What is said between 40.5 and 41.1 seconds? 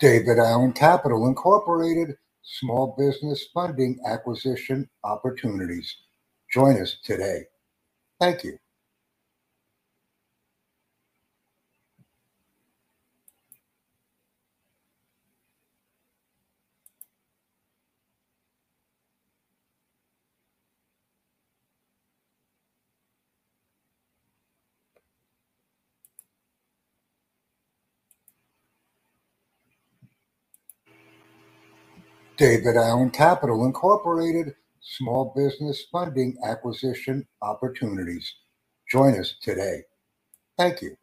Thank you.